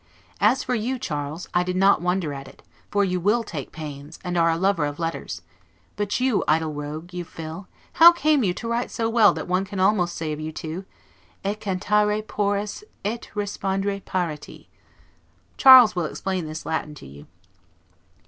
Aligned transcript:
As 0.39 0.63
for 0.63 0.73
you 0.73 0.97
Charles, 0.97 1.47
I 1.53 1.61
did 1.61 1.75
not 1.75 2.01
wonder 2.01 2.33
at 2.33 2.47
it; 2.47 2.63
for 2.89 3.03
you 3.05 3.19
will 3.19 3.43
take 3.43 3.71
pains, 3.71 4.17
and 4.23 4.35
are 4.35 4.49
a 4.49 4.57
lover 4.57 4.85
of 4.87 4.97
letters; 4.97 5.43
but 5.95 6.19
you, 6.19 6.43
idle 6.47 6.73
rogue, 6.73 7.13
you 7.13 7.23
Phil, 7.23 7.67
how 7.93 8.11
came 8.11 8.43
you 8.43 8.51
to 8.55 8.67
write 8.67 8.89
so 8.89 9.07
well 9.07 9.31
that 9.35 9.47
one 9.47 9.63
can 9.63 9.79
almost 9.79 10.15
say 10.15 10.33
of 10.33 10.39
you 10.39 10.51
two, 10.51 10.85
'et 11.45 11.59
cantare 11.61 12.23
pores 12.23 12.83
et 13.05 13.29
respondre 13.35 14.03
parati'! 14.03 14.69
Charles 15.55 15.95
will 15.95 16.05
explain 16.05 16.47
this 16.47 16.65
Latin 16.65 16.95
to 16.95 17.05
you. 17.05 17.27